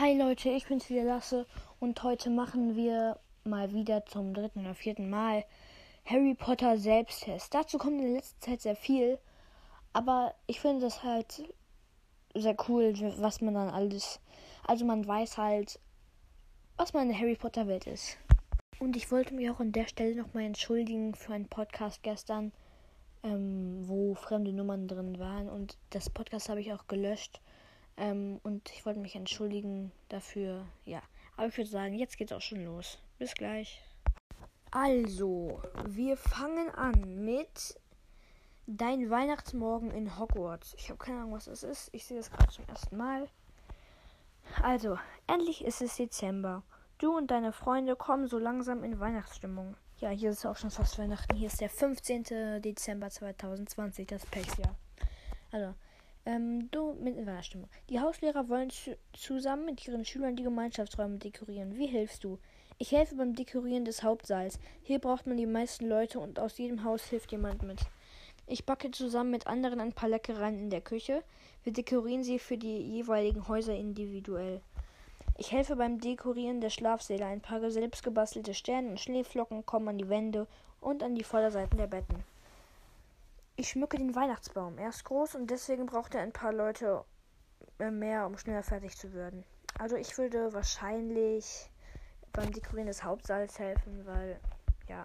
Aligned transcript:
Hi 0.00 0.16
Leute, 0.16 0.48
ich 0.48 0.66
bin's 0.66 0.88
wieder 0.88 1.04
Lasse 1.04 1.46
und 1.78 2.02
heute 2.02 2.30
machen 2.30 2.74
wir 2.74 3.18
mal 3.44 3.74
wieder 3.74 4.06
zum 4.06 4.32
dritten 4.32 4.60
oder 4.60 4.74
vierten 4.74 5.10
Mal 5.10 5.44
Harry 6.06 6.34
Potter 6.34 6.78
Selbsttest. 6.78 7.52
Dazu 7.52 7.76
kommt 7.76 8.00
in 8.00 8.14
letzter 8.14 8.40
Zeit 8.40 8.62
sehr 8.62 8.76
viel, 8.76 9.18
aber 9.92 10.34
ich 10.46 10.58
finde 10.58 10.80
das 10.80 11.02
halt 11.02 11.52
sehr 12.34 12.56
cool, 12.66 12.94
was 13.18 13.42
man 13.42 13.52
dann 13.52 13.68
alles, 13.68 14.20
also 14.66 14.86
man 14.86 15.06
weiß 15.06 15.36
halt, 15.36 15.78
was 16.78 16.94
man 16.94 17.02
in 17.02 17.08
der 17.10 17.18
Harry 17.18 17.36
Potter 17.36 17.66
Welt 17.66 17.86
ist. 17.86 18.16
Und 18.78 18.96
ich 18.96 19.10
wollte 19.10 19.34
mich 19.34 19.50
auch 19.50 19.60
an 19.60 19.72
der 19.72 19.86
Stelle 19.86 20.14
nochmal 20.16 20.44
entschuldigen 20.44 21.14
für 21.14 21.34
einen 21.34 21.48
Podcast 21.48 22.02
gestern, 22.02 22.52
ähm, 23.22 23.86
wo 23.86 24.14
fremde 24.14 24.54
Nummern 24.54 24.88
drin 24.88 25.18
waren 25.18 25.50
und 25.50 25.76
das 25.90 26.08
Podcast 26.08 26.48
habe 26.48 26.62
ich 26.62 26.72
auch 26.72 26.86
gelöscht 26.86 27.42
ähm, 28.00 28.40
und 28.42 28.70
ich 28.72 28.84
wollte 28.86 28.98
mich 28.98 29.14
entschuldigen 29.14 29.92
dafür. 30.08 30.66
Ja, 30.84 31.02
aber 31.36 31.48
ich 31.48 31.56
würde 31.56 31.70
sagen, 31.70 31.94
jetzt 31.94 32.16
geht's 32.16 32.32
auch 32.32 32.40
schon 32.40 32.64
los. 32.64 32.98
Bis 33.18 33.34
gleich. 33.34 33.82
Also, 34.70 35.62
wir 35.86 36.16
fangen 36.16 36.70
an 36.70 37.24
mit 37.24 37.78
Dein 38.66 39.10
Weihnachtsmorgen 39.10 39.90
in 39.90 40.16
Hogwarts. 40.16 40.74
Ich 40.78 40.90
habe 40.90 40.98
keine 40.98 41.18
Ahnung, 41.18 41.32
was 41.32 41.46
das 41.46 41.64
ist. 41.64 41.90
Ich 41.92 42.04
sehe 42.04 42.16
das 42.16 42.30
gerade 42.30 42.52
zum 42.52 42.64
ersten 42.68 42.96
Mal. 42.96 43.28
Also, 44.62 44.96
endlich 45.26 45.64
ist 45.64 45.82
es 45.82 45.96
Dezember. 45.96 46.62
Du 46.98 47.16
und 47.16 47.30
deine 47.30 47.52
Freunde 47.52 47.96
kommen 47.96 48.28
so 48.28 48.38
langsam 48.38 48.84
in 48.84 49.00
Weihnachtsstimmung. 49.00 49.76
Ja, 49.98 50.10
hier 50.10 50.30
ist 50.30 50.46
auch 50.46 50.56
schon 50.56 50.70
fast 50.70 50.98
Weihnachten. 50.98 51.36
Hier 51.36 51.48
ist 51.48 51.60
der 51.60 51.68
15. 51.68 52.62
Dezember 52.62 53.10
2020, 53.10 54.06
das 54.06 54.24
Pechsjahr. 54.24 54.76
Also, 55.50 55.74
ähm, 56.30 56.70
du 56.70 56.94
mit 56.94 57.16
Überstimmung. 57.16 57.68
Die 57.88 58.00
Hauslehrer 58.00 58.48
wollen 58.48 58.70
zusammen 59.12 59.64
mit 59.64 59.86
ihren 59.86 60.04
Schülern 60.04 60.36
die 60.36 60.44
Gemeinschaftsräume 60.44 61.18
dekorieren. 61.18 61.76
Wie 61.76 61.86
hilfst 61.86 62.22
du? 62.22 62.38
Ich 62.78 62.92
helfe 62.92 63.16
beim 63.16 63.34
Dekorieren 63.34 63.84
des 63.84 64.02
Hauptsaals. 64.02 64.58
Hier 64.82 65.00
braucht 65.00 65.26
man 65.26 65.36
die 65.36 65.46
meisten 65.46 65.86
Leute 65.86 66.18
und 66.20 66.38
aus 66.38 66.56
jedem 66.56 66.84
Haus 66.84 67.04
hilft 67.04 67.32
jemand 67.32 67.62
mit. 67.62 67.80
Ich 68.46 68.64
backe 68.64 68.90
zusammen 68.90 69.30
mit 69.30 69.46
anderen 69.46 69.80
ein 69.80 69.92
paar 69.92 70.08
Leckereien 70.08 70.58
in 70.58 70.70
der 70.70 70.80
Küche. 70.80 71.22
Wir 71.64 71.72
dekorieren 71.72 72.24
sie 72.24 72.38
für 72.38 72.56
die 72.56 72.78
jeweiligen 72.78 73.48
Häuser 73.48 73.74
individuell. 73.74 74.60
Ich 75.36 75.52
helfe 75.52 75.76
beim 75.76 76.00
Dekorieren 76.00 76.60
der 76.60 76.70
Schlafsäle. 76.70 77.26
Ein 77.26 77.40
paar 77.40 77.70
selbstgebastelte 77.70 78.54
Sterne 78.54 78.90
und 78.90 79.00
Schneeflocken 79.00 79.66
kommen 79.66 79.88
an 79.88 79.98
die 79.98 80.08
Wände 80.08 80.46
und 80.80 81.02
an 81.02 81.14
die 81.14 81.24
Vorderseiten 81.24 81.76
der 81.76 81.86
Betten. 81.86 82.24
Ich 83.60 83.68
schmücke 83.68 83.98
den 83.98 84.14
Weihnachtsbaum. 84.14 84.78
Er 84.78 84.88
ist 84.88 85.04
groß 85.04 85.34
und 85.34 85.50
deswegen 85.50 85.84
braucht 85.84 86.14
er 86.14 86.22
ein 86.22 86.32
paar 86.32 86.50
Leute 86.50 87.04
äh, 87.78 87.90
mehr, 87.90 88.24
um 88.24 88.38
schneller 88.38 88.62
fertig 88.62 88.96
zu 88.96 89.12
werden. 89.12 89.44
Also 89.78 89.96
ich 89.96 90.16
würde 90.16 90.54
wahrscheinlich 90.54 91.68
beim 92.32 92.50
Dekorieren 92.52 92.86
des 92.86 93.04
Hauptsaals 93.04 93.58
helfen, 93.58 94.06
weil 94.06 94.40
ja. 94.88 95.04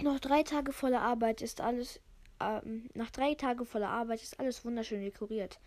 Noch 0.00 0.18
drei 0.18 0.44
Tage 0.44 0.72
voller 0.72 1.02
Arbeit 1.02 1.42
ist 1.42 1.60
alles. 1.60 2.00
Ähm, 2.40 2.88
nach 2.94 3.10
drei 3.10 3.34
Tagen 3.34 3.66
voller 3.66 3.90
Arbeit 3.90 4.22
ist 4.22 4.40
alles 4.40 4.64
wunderschön 4.64 5.02
dekoriert. 5.02 5.60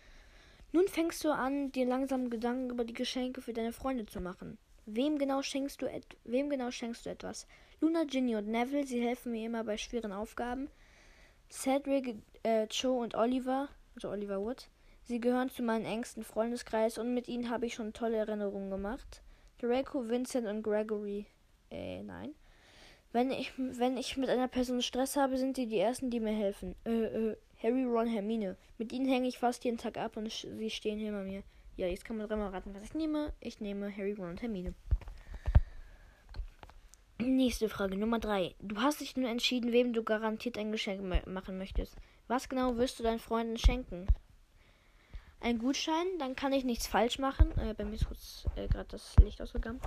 Nun 0.72 0.88
fängst 0.88 1.22
du 1.22 1.30
an, 1.30 1.70
dir 1.70 1.86
langsam 1.86 2.30
Gedanken 2.30 2.70
über 2.70 2.82
die 2.82 2.94
Geschenke 2.94 3.42
für 3.42 3.52
deine 3.52 3.72
Freunde 3.72 4.06
zu 4.06 4.20
machen. 4.20 4.58
Wem 4.86 5.18
genau 5.18 5.40
schenkst 5.42 5.80
du, 5.82 6.02
wem 6.24 6.50
genau 6.50 6.72
schenkst 6.72 7.06
du 7.06 7.10
etwas? 7.10 7.46
Luna, 7.80 8.02
Ginny 8.06 8.34
und 8.34 8.48
Neville, 8.48 8.84
sie 8.84 9.00
helfen 9.00 9.30
mir 9.30 9.46
immer 9.46 9.62
bei 9.62 9.76
schweren 9.76 10.10
Aufgaben. 10.10 10.68
Cedric, 11.50 12.16
äh, 12.42 12.64
Joe 12.70 13.02
und 13.02 13.14
Oliver, 13.14 13.68
also 13.94 14.10
Oliver 14.10 14.40
Wood, 14.40 14.68
sie 15.04 15.20
gehören 15.20 15.50
zu 15.50 15.62
meinem 15.62 15.86
engsten 15.86 16.22
Freundeskreis 16.22 16.98
und 16.98 17.14
mit 17.14 17.28
ihnen 17.28 17.50
habe 17.50 17.66
ich 17.66 17.74
schon 17.74 17.92
tolle 17.92 18.16
Erinnerungen 18.16 18.70
gemacht. 18.70 19.22
Draco, 19.58 20.08
Vincent 20.08 20.46
und 20.46 20.62
Gregory, 20.62 21.26
äh, 21.70 22.02
nein. 22.02 22.34
Wenn 23.12 23.30
ich, 23.30 23.52
wenn 23.56 23.96
ich 23.96 24.16
mit 24.16 24.28
einer 24.28 24.48
Person 24.48 24.82
Stress 24.82 25.16
habe, 25.16 25.38
sind 25.38 25.56
die 25.56 25.66
die 25.66 25.78
ersten, 25.78 26.10
die 26.10 26.20
mir 26.20 26.32
helfen. 26.34 26.74
Äh, 26.84 27.04
äh, 27.04 27.36
Harry, 27.62 27.84
Ron, 27.84 28.06
Hermine. 28.06 28.56
Mit 28.76 28.92
ihnen 28.92 29.08
hänge 29.08 29.28
ich 29.28 29.38
fast 29.38 29.64
jeden 29.64 29.78
Tag 29.78 29.96
ab 29.96 30.16
und 30.16 30.30
sie 30.30 30.70
stehen 30.70 30.98
hinter 30.98 31.22
mir. 31.22 31.42
Ja, 31.76 31.86
jetzt 31.86 32.04
kann 32.04 32.18
man 32.18 32.28
dreimal 32.28 32.50
raten, 32.50 32.74
was 32.74 32.82
ich 32.82 32.94
nehme. 32.94 33.32
Ich 33.40 33.60
nehme 33.60 33.94
Harry, 33.96 34.12
Ron 34.12 34.30
und 34.30 34.42
Hermine. 34.42 34.74
Nächste 37.26 37.68
Frage, 37.68 37.96
Nummer 37.96 38.20
3. 38.20 38.54
Du 38.60 38.80
hast 38.80 39.00
dich 39.00 39.16
nun 39.16 39.26
entschieden, 39.26 39.72
wem 39.72 39.92
du 39.92 40.04
garantiert 40.04 40.56
ein 40.56 40.70
Geschenk 40.70 41.02
machen 41.26 41.58
möchtest. 41.58 41.96
Was 42.28 42.48
genau 42.48 42.76
wirst 42.76 43.00
du 43.00 43.02
deinen 43.02 43.18
Freunden 43.18 43.58
schenken? 43.58 44.06
Ein 45.40 45.58
Gutschein, 45.58 46.06
dann 46.20 46.36
kann 46.36 46.52
ich 46.52 46.62
nichts 46.62 46.86
falsch 46.86 47.18
machen. 47.18 47.50
Äh, 47.58 47.74
bei 47.74 47.84
mir 47.84 47.96
ist 47.96 48.06
kurz 48.06 48.46
äh, 48.54 48.68
gerade 48.68 48.86
das 48.90 49.16
Licht 49.16 49.42
ausgegangen. 49.42 49.80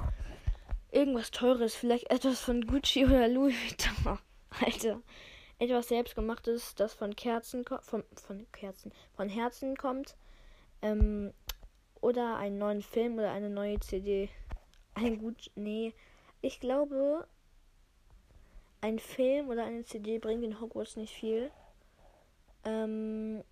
Irgendwas 0.92 1.32
Teures, 1.32 1.76
vielleicht 1.76 2.12
etwas 2.12 2.42
von 2.42 2.68
Gucci 2.68 3.06
oder 3.06 3.30
Louis 3.30 3.56
Vuitton. 3.56 4.20
Alter. 4.66 5.02
Etwas 5.60 5.88
selbstgemachtes, 5.88 6.76
das 6.76 6.94
von 6.94 7.16
Kerzen 7.16 7.64
von, 7.64 8.04
von 8.16 8.48
Kerzen, 8.52 8.92
von 9.16 9.30
Herzen 9.30 9.78
kommt. 9.78 10.18
Ähm, 10.82 11.34
oder 12.02 12.36
einen 12.36 12.58
neuen 12.58 12.82
Film 12.82 13.14
oder 13.14 13.32
eine 13.32 13.50
neue 13.50 13.80
CD. 13.80 14.30
Ein 14.94 15.20
gut. 15.20 15.52
Nee. 15.56 15.94
Ich 16.42 16.60
glaube, 16.62 17.28
ein 18.82 18.98
Film 19.00 19.50
oder 19.50 19.66
eine 19.66 19.84
CD 19.84 20.20
bringt 20.20 20.44
in 20.44 20.62
Hogwarts 20.62 20.96
nicht 20.96 21.14
viel. 21.14 21.52
Ähm, 22.64 23.44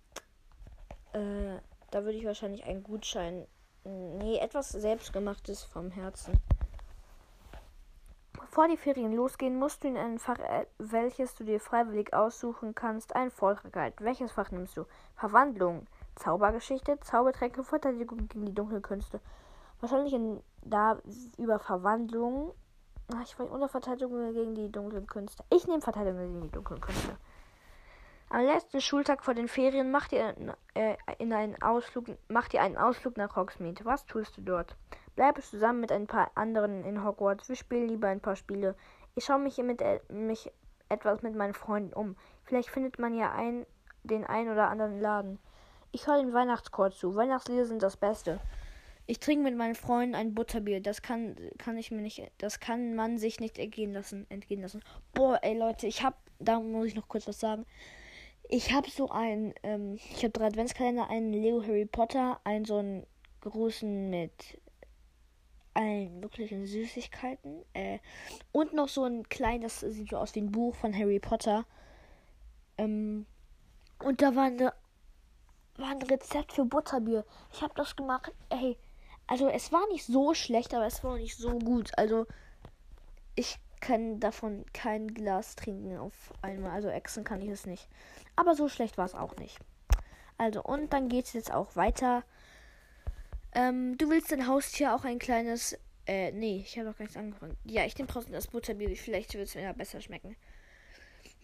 äh, 1.12 1.58
da 1.90 2.04
würde 2.04 2.18
ich 2.18 2.24
wahrscheinlich 2.24 2.64
einen 2.64 2.82
Gutschein. 2.82 3.46
Nee, 3.84 4.38
etwas 4.38 4.70
selbstgemachtes 4.70 5.64
vom 5.64 5.90
Herzen. 5.90 6.40
Bevor 8.32 8.68
die 8.68 8.76
Ferien 8.76 9.14
losgehen, 9.14 9.58
musst 9.58 9.84
du 9.84 9.88
in 9.88 9.96
ein 9.96 10.18
Fach, 10.18 10.38
äh, 10.38 10.66
welches 10.78 11.34
du 11.34 11.44
dir 11.44 11.60
freiwillig 11.60 12.14
aussuchen 12.14 12.74
kannst, 12.74 13.14
einen 13.14 13.30
Vortrag 13.30 13.76
halten. 13.76 14.04
Welches 14.04 14.32
Fach 14.32 14.50
nimmst 14.50 14.76
du? 14.78 14.86
Verwandlung, 15.14 15.86
Zaubergeschichte, 16.16 16.98
Zaubertränke, 17.00 17.62
Verteidigung 17.64 18.28
gegen 18.28 18.46
die 18.46 18.54
Dunkelkünste. 18.54 19.20
Wahrscheinlich 19.80 20.14
in, 20.14 20.42
da 20.62 20.98
über 21.36 21.58
Verwandlung 21.58 22.52
Ach, 23.10 23.22
ich 23.22 23.38
war 23.38 23.50
unter 23.50 23.70
Verteidigung 23.70 24.34
gegen 24.34 24.54
die 24.54 24.70
dunklen 24.70 25.06
Künste. 25.06 25.42
Ich 25.48 25.66
nehme 25.66 25.80
Verteidigung 25.80 26.18
gegen 26.18 26.42
die 26.42 26.50
dunklen 26.50 26.78
Künste. 26.78 27.16
Am 28.28 28.44
letzten 28.44 28.82
Schultag 28.82 29.24
vor 29.24 29.32
den 29.32 29.48
Ferien 29.48 29.90
macht 29.90 30.12
ihr, 30.12 30.34
äh, 30.74 30.96
in 31.16 31.32
einen 31.32 31.60
Ausflug, 31.62 32.04
macht 32.28 32.52
ihr 32.52 32.60
einen 32.60 32.76
Ausflug 32.76 33.16
nach 33.16 33.34
Hogsmeade. 33.34 33.86
Was 33.86 34.04
tust 34.04 34.36
du 34.36 34.42
dort? 34.42 34.76
Bleibst 35.16 35.50
zusammen 35.50 35.80
mit 35.80 35.90
ein 35.90 36.06
paar 36.06 36.30
anderen 36.34 36.84
in 36.84 37.02
Hogwarts. 37.02 37.48
Wir 37.48 37.56
spielen 37.56 37.88
lieber 37.88 38.08
ein 38.08 38.20
paar 38.20 38.36
Spiele. 38.36 38.76
Ich 39.14 39.24
schaue 39.24 39.38
mich, 39.38 39.56
mit, 39.56 39.80
äh, 39.80 40.00
mich 40.10 40.52
etwas 40.90 41.22
mit 41.22 41.34
meinen 41.34 41.54
Freunden 41.54 41.94
um. 41.94 42.14
Vielleicht 42.44 42.68
findet 42.68 42.98
man 42.98 43.14
ja 43.14 43.32
ein, 43.32 43.64
den 44.02 44.26
ein 44.26 44.50
oder 44.50 44.68
anderen 44.68 45.00
Laden. 45.00 45.38
Ich 45.92 46.06
höre 46.06 46.18
den 46.18 46.34
Weihnachtschor 46.34 46.90
zu. 46.90 47.16
Weihnachtslieder 47.16 47.64
sind 47.64 47.82
das 47.82 47.96
Beste. 47.96 48.38
Ich 49.10 49.20
trinke 49.20 49.42
mit 49.42 49.56
meinen 49.56 49.74
Freunden 49.74 50.14
ein 50.14 50.34
Butterbier. 50.34 50.82
Das 50.82 51.00
kann, 51.00 51.34
kann 51.56 51.78
ich 51.78 51.90
mir 51.90 52.02
nicht, 52.02 52.30
das 52.36 52.60
kann 52.60 52.94
man 52.94 53.16
sich 53.16 53.40
nicht 53.40 53.58
entgehen 53.58 53.94
lassen, 53.94 54.26
entgehen 54.28 54.60
lassen. 54.60 54.84
Boah, 55.14 55.38
ey 55.40 55.56
Leute, 55.56 55.86
ich 55.86 56.02
hab, 56.02 56.20
da 56.38 56.60
muss 56.60 56.88
ich 56.88 56.94
noch 56.94 57.08
kurz 57.08 57.26
was 57.26 57.40
sagen. 57.40 57.64
Ich 58.50 58.70
habe 58.74 58.90
so 58.90 59.08
ein, 59.08 59.54
ähm, 59.62 59.94
ich 59.94 60.22
habe 60.24 60.30
drei 60.30 60.48
Adventskalender, 60.48 61.08
einen 61.08 61.32
Leo 61.32 61.62
Harry 61.62 61.86
Potter, 61.86 62.38
einen 62.44 62.66
so 62.66 62.76
einen 62.76 63.06
großen 63.40 64.10
mit 64.10 64.60
allen 65.72 66.22
wirklichen 66.22 66.66
Süßigkeiten, 66.66 67.64
äh, 67.72 68.00
und 68.52 68.74
noch 68.74 68.88
so 68.88 69.04
ein 69.04 69.26
kleines, 69.30 69.80
das 69.80 69.94
sieht 69.94 70.10
so 70.10 70.18
aus 70.18 70.34
wie 70.34 70.42
ein 70.42 70.52
Buch 70.52 70.74
von 70.74 70.94
Harry 70.94 71.18
Potter. 71.18 71.64
Ähm, 72.76 73.24
und 74.04 74.20
da 74.20 74.36
war 74.36 74.44
eine 74.44 74.74
war 75.78 75.92
ein 75.92 76.02
Rezept 76.02 76.52
für 76.52 76.64
Butterbier. 76.64 77.24
Ich 77.52 77.62
habe 77.62 77.72
das 77.76 77.94
gemacht. 77.96 78.32
Ey, 78.50 78.76
also 79.28 79.48
es 79.48 79.70
war 79.72 79.86
nicht 79.88 80.06
so 80.06 80.34
schlecht, 80.34 80.74
aber 80.74 80.86
es 80.86 81.04
war 81.04 81.12
auch 81.12 81.18
nicht 81.18 81.36
so 81.36 81.58
gut. 81.58 81.92
Also 81.96 82.26
ich 83.36 83.58
kann 83.80 84.18
davon 84.18 84.64
kein 84.72 85.08
Glas 85.08 85.54
trinken 85.54 85.96
auf 85.98 86.32
einmal. 86.42 86.72
Also 86.72 86.88
Echsen 86.88 87.24
kann 87.24 87.42
ich 87.42 87.50
es 87.50 87.66
nicht. 87.66 87.86
Aber 88.34 88.54
so 88.54 88.68
schlecht 88.68 88.98
war 88.98 89.04
es 89.04 89.14
auch 89.14 89.36
nicht. 89.36 89.58
Also 90.38 90.62
und 90.62 90.92
dann 90.92 91.08
geht 91.08 91.26
es 91.26 91.34
jetzt 91.34 91.52
auch 91.52 91.76
weiter. 91.76 92.24
Ähm, 93.52 93.98
du 93.98 94.08
willst 94.08 94.32
dein 94.32 94.46
Haustier 94.46 94.94
auch 94.94 95.04
ein 95.04 95.18
kleines. 95.18 95.78
Äh, 96.06 96.32
nee, 96.32 96.62
ich 96.64 96.78
habe 96.78 96.88
noch 96.88 96.96
gar 96.96 97.04
nichts 97.04 97.18
angefangen. 97.18 97.56
Ja, 97.64 97.84
ich 97.84 97.96
nehme 97.98 98.08
trotzdem 98.08 98.32
das 98.32 98.46
Butterbier. 98.46 98.96
Vielleicht 98.96 99.34
wird 99.34 99.48
es 99.48 99.54
mir 99.54 99.62
ja 99.62 99.72
besser 99.74 100.00
schmecken. 100.00 100.36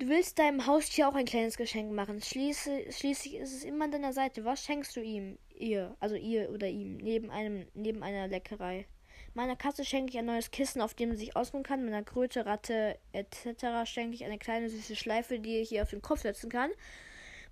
Du 0.00 0.08
willst 0.08 0.40
deinem 0.40 0.66
Haustier 0.66 1.08
auch 1.08 1.14
ein 1.14 1.24
kleines 1.24 1.56
Geschenk 1.56 1.92
machen. 1.92 2.20
Schließe, 2.20 2.90
schließlich 2.90 3.36
ist 3.36 3.54
es 3.54 3.62
immer 3.62 3.84
an 3.84 3.92
deiner 3.92 4.12
Seite. 4.12 4.44
Was 4.44 4.64
schenkst 4.64 4.96
du 4.96 5.00
ihm, 5.00 5.38
ihr, 5.54 5.96
also 6.00 6.16
ihr 6.16 6.50
oder 6.50 6.66
ihm, 6.66 6.96
neben 6.96 7.30
einem, 7.30 7.68
neben 7.74 8.02
einer 8.02 8.26
Leckerei? 8.26 8.86
Meiner 9.34 9.54
Katze 9.54 9.84
schenke 9.84 10.10
ich 10.10 10.18
ein 10.18 10.26
neues 10.26 10.50
Kissen, 10.50 10.82
auf 10.82 10.94
dem 10.94 11.12
sie 11.12 11.18
sich 11.18 11.36
ausruhen 11.36 11.62
kann. 11.62 11.84
Meiner 11.84 12.02
Kröte, 12.02 12.44
Ratte 12.44 12.98
etc. 13.12 13.88
schenke 13.88 14.16
ich 14.16 14.24
eine 14.24 14.38
kleine 14.38 14.68
süße 14.68 14.96
Schleife, 14.96 15.38
die 15.38 15.58
ich 15.58 15.68
hier 15.68 15.82
auf 15.82 15.90
den 15.90 16.02
Kopf 16.02 16.22
setzen 16.22 16.50
kann. 16.50 16.72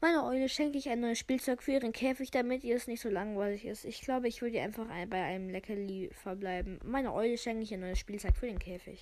Meiner 0.00 0.27
Eule 0.27 0.49
schenke 0.49 0.79
ich 0.79 0.89
ein 0.89 0.99
neues 0.99 1.21
Spielzeug 1.21 1.62
für 1.62 1.73
ihren 1.73 1.93
Käfig, 1.93 2.33
damit 2.33 2.65
ihr 2.65 2.75
es 2.75 2.89
nicht 2.89 3.00
so 3.00 3.09
langweilig 3.09 3.65
ist. 3.65 3.85
Ich 3.85 4.00
glaube, 4.00 4.27
ich 4.27 4.43
würde 4.43 4.61
einfach 4.61 4.87
bei 5.09 5.23
einem 5.23 5.49
Leckerli 5.49 6.11
verbleiben. 6.12 6.81
Meiner 6.83 7.15
Eule 7.15 7.39
schenke 7.39 7.62
ich 7.62 7.73
ein 7.73 7.81
neues 7.81 8.00
Spielzeug 8.00 8.37
für 8.37 8.47
den 8.47 8.59
Käfig. 8.59 8.99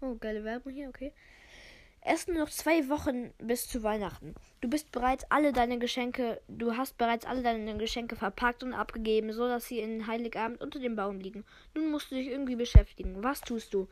Oh, 0.00 0.14
geile 0.14 0.44
Werbung 0.44 0.72
hier, 0.72 0.88
okay. 0.88 1.12
Es 2.02 2.22
sind 2.22 2.38
noch 2.38 2.48
zwei 2.48 2.88
Wochen 2.88 3.32
bis 3.38 3.68
zu 3.68 3.82
Weihnachten. 3.82 4.34
Du 4.62 4.70
bist 4.70 4.90
bereits 4.90 5.24
alle 5.30 5.52
deine 5.52 5.78
Geschenke, 5.78 6.40
du 6.48 6.76
hast 6.76 6.96
bereits 6.96 7.26
alle 7.26 7.42
deine 7.42 7.76
Geschenke 7.76 8.16
verpackt 8.16 8.62
und 8.62 8.72
abgegeben, 8.72 9.32
so 9.34 9.46
dass 9.46 9.66
sie 9.66 9.80
in 9.80 10.06
Heiligabend 10.06 10.62
unter 10.62 10.78
dem 10.78 10.96
Baum 10.96 11.20
liegen. 11.20 11.44
Nun 11.74 11.90
musst 11.90 12.10
du 12.10 12.14
dich 12.14 12.28
irgendwie 12.28 12.56
beschäftigen. 12.56 13.22
Was 13.22 13.42
tust 13.42 13.74
du? 13.74 13.86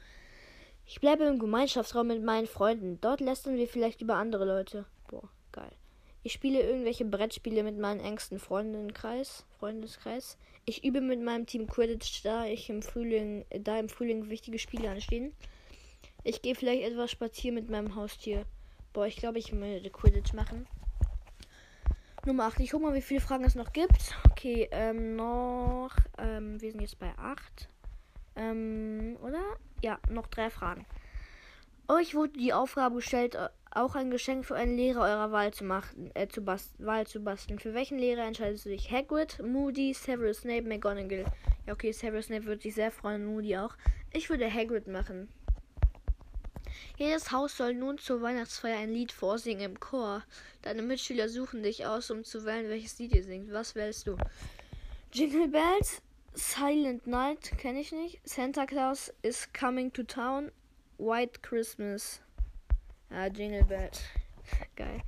Ich 0.87 1.01
bleibe 1.01 1.25
im 1.25 1.39
Gemeinschaftsraum 1.39 2.07
mit 2.07 2.23
meinen 2.23 2.47
Freunden. 2.47 2.99
Dort 3.03 3.21
lästern 3.21 3.57
wir 3.57 3.69
vielleicht 3.69 4.01
über 4.01 4.15
andere 4.15 4.47
Leute. 4.47 4.87
Boah, 5.09 5.29
geil. 5.53 5.73
Ich 6.23 6.33
spiele 6.33 6.63
irgendwelche 6.63 7.05
Brettspiele 7.05 7.63
mit 7.63 7.79
meinen 7.79 8.01
engsten 8.01 8.39
Freundenkreis, 8.39 9.45
Freundeskreis. 9.59 10.39
Ich 10.65 10.85
übe 10.85 11.03
mit 11.03 11.23
meinem 11.23 11.45
Team 11.45 11.67
Quidditch, 11.67 12.23
da 12.25 12.47
ich 12.47 12.71
im 12.71 12.81
Frühling, 12.81 13.45
da 13.51 13.79
im 13.79 13.91
Frühling 13.91 14.31
wichtige 14.31 14.59
Spiele 14.59 14.91
anstehen. 14.91 15.35
Ich 16.25 16.43
gehe 16.43 16.55
vielleicht 16.55 16.83
etwas 16.83 17.11
spazieren 17.11 17.55
mit 17.55 17.71
meinem 17.71 17.95
Haustier. 17.95 18.45
Boah, 18.93 19.07
ich 19.07 19.17
glaube, 19.17 19.39
ich 19.39 19.53
möchte 19.53 19.91
Quidditch 19.91 20.33
machen. 20.35 20.67
Nummer 22.27 22.45
8. 22.45 22.61
Ich 22.61 22.71
guck 22.71 22.83
mal, 22.83 22.95
wie 22.95 23.01
viele 23.01 23.21
Fragen 23.21 23.45
es 23.45 23.55
noch 23.55 23.73
gibt. 23.73 24.15
Okay, 24.31 24.69
ähm, 24.73 25.17
noch. 25.17 25.93
Ähm, 26.19 26.61
wir 26.61 26.73
sind 26.73 26.81
jetzt 26.81 26.99
bei 26.99 27.13
8. 27.17 27.69
Ähm, 28.37 29.17
oder? 29.23 29.43
Ja, 29.83 29.99
noch 30.11 30.27
drei 30.27 30.51
Fragen. 30.51 30.85
Euch 31.87 32.15
wurde 32.15 32.39
die 32.39 32.53
Aufgabe 32.53 32.97
gestellt, 32.97 33.35
äh, 33.35 33.49
auch 33.71 33.95
ein 33.95 34.11
Geschenk 34.11 34.45
für 34.45 34.57
einen 34.57 34.77
Lehrer 34.77 35.03
eurer 35.03 35.33
Wahl 35.33 35.55
zu 35.55 35.65
machen, 35.65 36.11
äh, 36.15 36.29
zu 36.29 36.43
basteln, 36.43 36.87
Wahl 36.87 37.07
zu 37.07 37.21
basteln. 37.21 37.59
Für 37.59 37.73
welchen 37.73 37.99
Lehrer 37.99 38.25
entscheidest 38.27 38.67
du 38.67 38.69
dich? 38.69 38.91
Hagrid, 38.91 39.41
Moody, 39.43 39.95
Severus 39.95 40.39
Snape, 40.39 40.69
McGonagall. 40.69 41.25
Ja, 41.67 41.73
okay, 41.73 41.93
Severus 41.93 42.27
Snape 42.27 42.45
würde 42.45 42.63
sich 42.63 42.75
sehr 42.75 42.91
freuen, 42.91 43.25
Moody 43.25 43.57
auch. 43.57 43.75
Ich 44.13 44.29
würde 44.29 44.53
Hagrid 44.53 44.87
machen. 44.87 45.29
Jedes 46.97 47.31
Haus 47.31 47.57
soll 47.57 47.75
nun 47.75 47.99
zur 47.99 48.23
Weihnachtsfeier 48.23 48.79
ein 48.79 48.93
Lied 48.93 49.13
vorsingen 49.13 49.73
im 49.73 49.81
Chor. 49.81 50.25
Deine 50.63 50.83
Mitschüler 50.83 51.29
suchen 51.29 51.63
dich 51.63 51.87
aus, 51.87 52.11
um 52.11 52.25
zu 52.25 52.45
wählen, 52.45 52.69
welches 52.69 52.99
Lied 52.99 53.15
ihr 53.15 53.25
singt. 53.25 53.53
Was 53.53 53.75
wählst 53.75 54.07
du? 54.07 54.17
Jingle 55.13 55.49
Bells, 55.49 56.03
Silent 56.35 57.07
Night, 57.07 57.57
kenne 57.59 57.81
ich 57.81 57.93
nicht. 57.93 58.21
Santa 58.25 58.67
Claus 58.67 59.13
is 59.23 59.49
coming 59.53 59.93
to 59.93 60.03
town. 60.03 60.51
White 60.99 61.43
Christmas. 61.43 62.21
Ah, 63.11 63.27
Jingle 63.27 63.65
Bells. 63.65 64.01
Geil. 64.77 65.03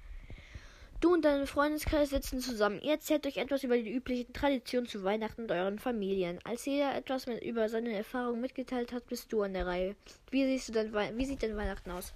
Du 1.00 1.14
und 1.14 1.24
dein 1.24 1.46
Freundeskreis 1.46 2.10
sitzen 2.10 2.40
zusammen. 2.40 2.78
Ihr 2.82 2.92
erzählt 2.92 3.26
euch 3.26 3.38
etwas 3.38 3.64
über 3.64 3.78
die 3.78 3.90
üblichen 3.90 4.34
Traditionen 4.34 4.86
zu 4.86 5.02
Weihnachten 5.02 5.42
mit 5.42 5.50
euren 5.50 5.78
Familien. 5.78 6.38
Als 6.44 6.66
jeder 6.66 6.94
etwas 6.94 7.26
mit, 7.26 7.42
über 7.42 7.70
seine 7.70 7.94
Erfahrungen 7.94 8.42
mitgeteilt 8.42 8.92
hat, 8.92 9.06
bist 9.06 9.32
du 9.32 9.40
an 9.40 9.54
der 9.54 9.66
Reihe. 9.66 9.96
Wie, 10.30 10.44
siehst 10.44 10.68
du 10.68 10.72
denn, 10.72 10.92
wie 10.92 11.24
sieht 11.24 11.40
denn 11.40 11.56
Weihnachten 11.56 11.90
aus? 11.90 12.12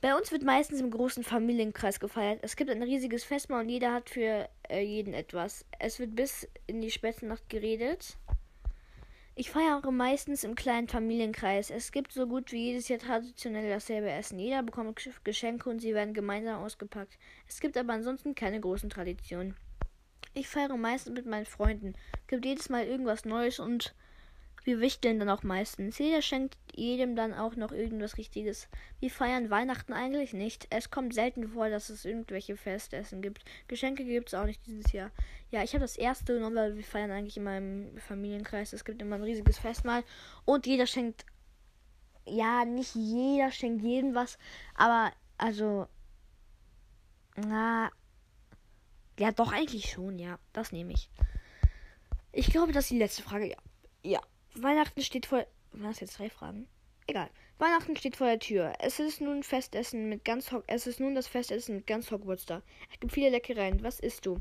Bei 0.00 0.16
uns 0.16 0.30
wird 0.30 0.44
meistens 0.44 0.80
im 0.80 0.92
großen 0.92 1.24
Familienkreis 1.24 1.98
gefeiert. 1.98 2.38
Es 2.42 2.54
gibt 2.54 2.70
ein 2.70 2.84
riesiges 2.84 3.24
Festmahl 3.24 3.64
und 3.64 3.68
jeder 3.68 3.92
hat 3.92 4.10
für 4.10 4.48
äh, 4.68 4.80
jeden 4.80 5.12
etwas. 5.12 5.64
Es 5.80 5.98
wird 5.98 6.14
bis 6.14 6.46
in 6.68 6.80
die 6.80 6.92
späte 6.92 7.26
Nacht 7.26 7.48
geredet. 7.48 8.16
Ich 9.40 9.52
feiere 9.52 9.88
meistens 9.92 10.42
im 10.42 10.56
kleinen 10.56 10.88
Familienkreis. 10.88 11.70
Es 11.70 11.92
gibt 11.92 12.12
so 12.12 12.26
gut 12.26 12.50
wie 12.50 12.72
jedes 12.72 12.88
Jahr 12.88 12.98
traditionell 12.98 13.70
dasselbe 13.70 14.10
Essen. 14.10 14.40
Jeder 14.40 14.64
bekommt 14.64 15.00
Geschenke 15.22 15.70
und 15.70 15.78
sie 15.78 15.94
werden 15.94 16.12
gemeinsam 16.12 16.60
ausgepackt. 16.60 17.16
Es 17.46 17.60
gibt 17.60 17.76
aber 17.76 17.92
ansonsten 17.92 18.34
keine 18.34 18.58
großen 18.58 18.90
Traditionen. 18.90 19.54
Ich 20.34 20.48
feiere 20.48 20.76
meistens 20.76 21.14
mit 21.14 21.26
meinen 21.26 21.46
Freunden. 21.46 21.94
Es 22.22 22.26
gibt 22.26 22.46
jedes 22.46 22.68
Mal 22.68 22.84
irgendwas 22.86 23.24
Neues 23.24 23.60
und 23.60 23.94
wir 24.64 24.80
wichteln 24.80 25.18
dann 25.18 25.30
auch 25.30 25.42
meistens. 25.42 25.98
Jeder 25.98 26.22
schenkt 26.22 26.56
jedem 26.74 27.16
dann 27.16 27.34
auch 27.34 27.56
noch 27.56 27.72
irgendwas 27.72 28.18
Richtiges. 28.18 28.68
Wir 29.00 29.10
feiern 29.10 29.50
Weihnachten 29.50 29.92
eigentlich 29.92 30.32
nicht. 30.32 30.66
Es 30.70 30.90
kommt 30.90 31.14
selten 31.14 31.48
vor, 31.48 31.70
dass 31.70 31.88
es 31.88 32.04
irgendwelche 32.04 32.56
Festessen 32.56 33.22
gibt. 33.22 33.44
Geschenke 33.66 34.04
gibt 34.04 34.28
es 34.28 34.34
auch 34.34 34.44
nicht 34.44 34.66
dieses 34.66 34.92
Jahr. 34.92 35.10
Ja, 35.50 35.62
ich 35.62 35.72
habe 35.72 35.82
das 35.82 35.96
erste 35.96 36.34
genommen, 36.34 36.56
weil 36.56 36.76
wir 36.76 36.84
feiern 36.84 37.10
eigentlich 37.10 37.36
immer 37.36 37.56
im 37.56 37.96
Familienkreis. 37.98 38.72
Es 38.72 38.84
gibt 38.84 39.00
immer 39.00 39.16
ein 39.16 39.22
riesiges 39.22 39.58
Festmahl 39.58 40.04
und 40.44 40.66
jeder 40.66 40.86
schenkt. 40.86 41.24
Ja, 42.26 42.64
nicht 42.64 42.94
jeder 42.94 43.50
schenkt 43.50 43.82
jedem 43.82 44.14
was, 44.14 44.38
aber 44.74 45.12
also. 45.38 45.88
Na. 47.36 47.90
Ja, 49.18 49.32
doch, 49.32 49.52
eigentlich 49.52 49.90
schon, 49.90 50.18
ja. 50.18 50.38
Das 50.52 50.72
nehme 50.72 50.92
ich. 50.92 51.10
Ich 52.32 52.50
glaube, 52.50 52.72
das 52.72 52.84
ist 52.84 52.90
die 52.90 52.98
letzte 52.98 53.22
Frage. 53.22 53.48
Ja. 53.48 53.56
Ja. 54.02 54.20
Weihnachten 54.62 55.02
steht 55.02 55.26
vor. 55.26 55.46
Was 55.72 56.00
jetzt 56.00 56.18
drei 56.18 56.30
Fragen? 56.30 56.66
Egal. 57.06 57.30
Weihnachten 57.58 57.96
steht 57.96 58.16
vor 58.16 58.26
der 58.26 58.38
Tür. 58.38 58.72
Es 58.78 58.98
ist 58.98 59.20
nun 59.20 59.42
Festessen 59.42 60.08
mit 60.08 60.24
ganz 60.24 60.52
Ho 60.52 60.62
Es 60.66 60.86
ist 60.86 61.00
nun 61.00 61.14
das 61.14 61.26
Festessen 61.26 61.76
mit 61.76 61.86
ganz 61.86 62.10
Hogwarts 62.10 62.46
da. 62.46 62.62
Es 62.92 63.00
gibt 63.00 63.12
viele 63.12 63.30
Leckereien. 63.30 63.82
Was 63.82 64.00
isst 64.00 64.26
du? 64.26 64.38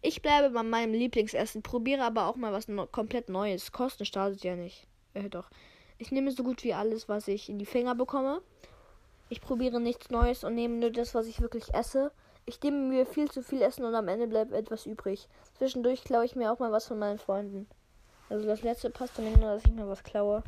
Ich 0.00 0.22
bleibe 0.22 0.50
bei 0.50 0.62
meinem 0.62 0.92
Lieblingsessen, 0.92 1.62
probiere 1.62 2.02
aber 2.04 2.26
auch 2.26 2.36
mal 2.36 2.52
was 2.52 2.68
no 2.68 2.86
komplett 2.86 3.28
Neues. 3.28 3.72
Kosten 3.72 4.04
startet 4.04 4.44
ja 4.44 4.54
nicht. 4.54 4.86
Äh, 5.14 5.28
doch. 5.28 5.50
Ich 5.98 6.12
nehme 6.12 6.30
so 6.30 6.44
gut 6.44 6.62
wie 6.62 6.74
alles, 6.74 7.08
was 7.08 7.26
ich 7.26 7.48
in 7.48 7.58
die 7.58 7.66
Finger 7.66 7.94
bekomme. 7.94 8.42
Ich 9.28 9.40
probiere 9.40 9.80
nichts 9.80 10.10
Neues 10.10 10.44
und 10.44 10.54
nehme 10.54 10.76
nur 10.76 10.90
das, 10.90 11.14
was 11.14 11.26
ich 11.26 11.40
wirklich 11.40 11.74
esse. 11.74 12.12
Ich 12.46 12.62
nehme 12.62 12.78
mir 12.78 13.06
viel 13.06 13.30
zu 13.30 13.42
viel 13.42 13.60
Essen 13.60 13.84
und 13.84 13.94
am 13.94 14.08
Ende 14.08 14.26
bleibt 14.26 14.52
etwas 14.52 14.86
übrig. 14.86 15.28
Zwischendurch 15.58 16.04
klaue 16.04 16.24
ich 16.24 16.36
mir 16.36 16.52
auch 16.52 16.60
mal 16.60 16.72
was 16.72 16.86
von 16.86 16.98
meinen 16.98 17.18
Freunden. 17.18 17.66
Also 18.28 18.46
das 18.46 18.62
letzte 18.62 18.90
passt 18.90 19.14
zumindest 19.14 19.42
nur, 19.42 19.54
dass 19.54 19.64
ich 19.64 19.72
mir 19.72 19.88
was 19.88 20.02
klaue. 20.02 20.42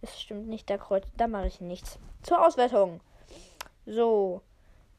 Es 0.00 0.20
stimmt 0.20 0.48
nicht, 0.48 0.70
da 0.70 0.78
kreuz, 0.78 1.04
da 1.16 1.26
mache 1.26 1.48
ich 1.48 1.60
nichts. 1.60 1.98
Zur 2.22 2.44
Auswertung. 2.44 3.00
So. 3.86 4.42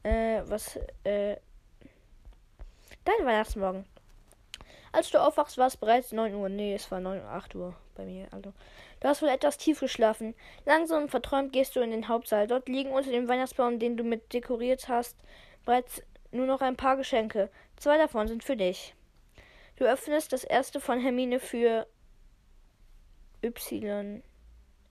Äh, 0.02 0.42
was, 0.46 0.76
äh. 1.04 1.36
Dein 3.04 3.26
Weihnachtsmorgen. 3.26 3.86
Als 4.92 5.10
du 5.10 5.18
aufwachst, 5.18 5.56
war 5.56 5.68
es 5.68 5.76
bereits 5.76 6.12
9 6.12 6.34
Uhr. 6.34 6.48
Nee, 6.48 6.74
es 6.74 6.90
war 6.90 7.00
9, 7.00 7.22
8 7.22 7.54
Uhr 7.54 7.74
bei 7.94 8.04
mir. 8.04 8.26
Also. 8.32 8.52
Du 9.00 9.08
hast 9.08 9.22
wohl 9.22 9.30
etwas 9.30 9.56
tief 9.56 9.80
geschlafen. 9.80 10.34
Langsam 10.66 11.04
und 11.04 11.10
verträumt 11.10 11.54
gehst 11.54 11.74
du 11.74 11.80
in 11.80 11.90
den 11.90 12.08
Hauptsaal. 12.08 12.46
Dort 12.46 12.68
liegen 12.68 12.90
unter 12.90 13.10
dem 13.10 13.28
Weihnachtsbaum, 13.28 13.78
den 13.78 13.96
du 13.96 14.04
mit 14.04 14.34
dekoriert 14.34 14.88
hast, 14.88 15.16
bereits 15.64 16.02
nur 16.32 16.46
noch 16.46 16.60
ein 16.60 16.76
paar 16.76 16.96
Geschenke. 16.96 17.48
Zwei 17.76 17.96
davon 17.96 18.28
sind 18.28 18.44
für 18.44 18.56
dich. 18.56 18.94
Du 19.76 19.84
öffnest 19.86 20.34
das 20.34 20.44
erste 20.44 20.80
von 20.80 21.00
Hermine 21.00 21.40
für 21.40 21.86
Y. 23.42 24.22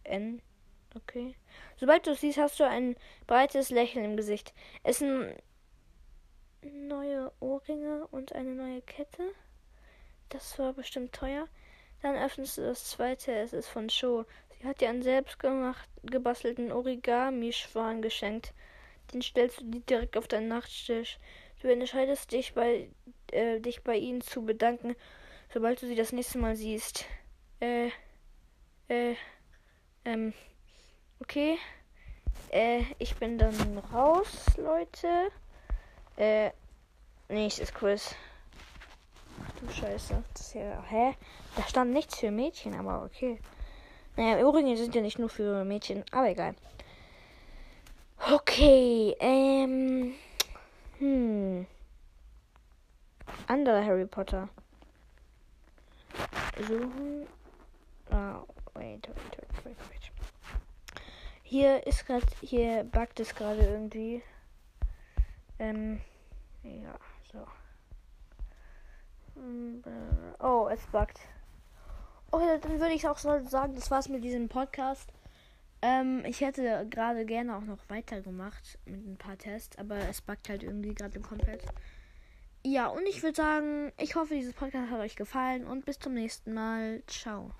N. 0.04 0.42
Okay. 0.96 1.36
Sobald 1.78 2.08
du 2.08 2.16
siehst, 2.16 2.40
hast 2.40 2.60
du 2.60 2.68
ein 2.68 2.96
breites 3.28 3.70
Lächeln 3.70 4.06
im 4.06 4.18
Gesicht. 4.18 4.54
Es 4.84 5.00
sind 5.00 5.36
neue 6.62 7.32
Ohrringe 7.40 8.08
und 8.08 8.34
eine 8.34 8.56
neue 8.56 8.82
Kette. 8.82 9.24
Das 10.30 10.58
war 10.60 10.74
bestimmt 10.74 11.14
teuer. 11.14 11.48
Dann 12.02 12.16
öffnest 12.16 12.58
du 12.58 12.62
das 12.62 12.86
zweite. 12.86 13.34
Es 13.34 13.54
ist 13.54 13.68
von 13.68 13.90
Show. 13.90 14.26
Sie 14.50 14.68
hat 14.68 14.82
dir 14.82 14.90
einen 14.90 15.04
selbstgemacht 15.04 15.90
gebastelten 16.04 16.72
Origami-Schwan 16.72 18.02
geschenkt. 18.02 18.54
Den 19.14 19.22
stellst 19.22 19.62
du 19.62 19.66
dir 19.66 19.82
direkt 19.82 20.18
auf 20.18 20.28
deinen 20.28 20.48
Nachttisch. 20.48 21.18
Du 21.62 21.68
entscheidest 21.68 22.32
dich 22.32 22.54
bei, 22.54 22.90
äh, 23.32 23.60
dich 23.60 23.84
bei 23.84 23.98
ihnen 23.98 24.22
zu 24.22 24.44
bedanken, 24.46 24.96
sobald 25.54 25.82
du 25.82 25.88
sie 25.88 25.96
das 25.96 26.14
nächste 26.14 26.38
Mal 26.38 26.56
siehst. 26.56 27.06
Äh, 27.60 27.90
äh, 28.90 29.16
ähm, 30.06 30.34
okay. 31.20 31.58
Äh, 32.52 32.84
ich 32.98 33.16
bin 33.16 33.38
dann 33.38 33.78
raus, 33.94 34.46
Leute. 34.58 35.32
Äh, 36.18 36.52
nächstes 37.30 37.74
Quiz. 37.74 38.16
Ach 39.46 39.52
du 39.60 39.72
Scheiße. 39.72 40.24
Das 40.34 40.54
ja, 40.54 40.84
hä? 40.90 41.16
Da 41.56 41.64
stand 41.64 41.94
nichts 41.94 42.20
für 42.20 42.32
Mädchen, 42.32 42.74
aber 42.74 43.04
okay. 43.04 43.40
Naja, 44.16 44.46
Ohrringe 44.46 44.76
sind 44.76 44.96
ja 44.96 45.02
nicht 45.02 45.20
nur 45.20 45.30
für 45.30 45.64
Mädchen, 45.64 46.04
aber 46.12 46.30
egal. 46.30 46.56
Okay, 48.32 49.16
ähm. 49.20 50.14
Hm. 50.98 51.66
Anderer 53.48 53.86
Harry 53.86 54.06
Potter. 54.06 54.50
Suchen. 56.68 57.28
Ah, 58.12 58.42
Wait, 58.80 59.10
wait, 59.10 59.38
wait, 59.38 59.66
wait, 59.66 59.78
wait. 59.90 60.12
Hier 61.44 61.86
ist 61.86 62.06
gerade, 62.08 62.26
hier 62.40 62.86
buggt 62.86 63.20
es 63.20 63.36
gerade 63.36 63.60
irgendwie. 63.60 64.24
Ähm, 65.60 66.00
ja, 66.64 66.98
so. 67.30 67.46
Oh, 70.40 70.70
es 70.72 70.80
buggt. 70.88 71.20
Oh, 72.32 72.40
dann 72.62 72.80
würde 72.80 72.94
ich 72.94 73.06
auch 73.06 73.18
sagen, 73.18 73.76
das 73.76 73.92
war's 73.92 74.08
mit 74.08 74.24
diesem 74.24 74.48
Podcast. 74.48 75.12
Ähm, 75.82 76.24
ich 76.24 76.40
hätte 76.40 76.88
gerade 76.90 77.26
gerne 77.26 77.58
auch 77.58 77.66
noch 77.66 77.80
weitergemacht 77.90 78.80
mit 78.86 79.06
ein 79.06 79.18
paar 79.18 79.38
Tests, 79.38 79.78
aber 79.78 79.98
es 80.08 80.22
backt 80.22 80.48
halt 80.48 80.64
irgendwie 80.64 80.94
gerade 80.94 81.20
komplett. 81.20 81.66
Ja, 82.64 82.88
und 82.88 83.06
ich 83.08 83.24
würde 83.24 83.36
sagen, 83.36 83.92
ich 83.98 84.16
hoffe, 84.16 84.36
dieses 84.36 84.54
Podcast 84.54 84.90
hat 84.90 85.00
euch 85.02 85.18
gefallen 85.18 85.68
und 85.68 85.84
bis 85.86 86.00
zum 86.00 86.14
nächsten 86.14 86.54
Mal. 86.54 87.04
Ciao. 87.08 87.52